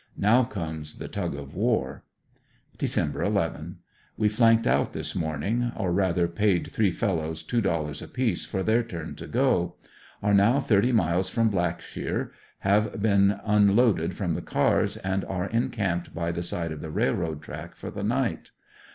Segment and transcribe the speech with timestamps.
[0.17, 2.01] Now comes the tug of war.
[2.77, 3.23] ■ Dec.
[3.23, 3.75] 11.—
[4.17, 8.63] We flanked out this morning, or rather paid three fel lows two dollars apiece for
[8.63, 9.75] their turn to go
[10.23, 15.69] Are now thirty miles from Blackshear; have been unloaded from the cars and are en
[15.69, 18.49] camped hy the side of the railroad track for the night.